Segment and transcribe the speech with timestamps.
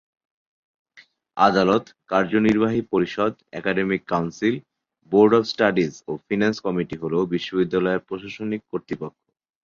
[1.37, 4.55] আদালত, কার্যনির্বাহী পরিষদ, academic council,
[5.11, 9.19] board of studies ও ফিনান্স কমিটি হল বিশ্ববিদ্যালয়ের প্রশাসনিক কর্তৃপক্ষ।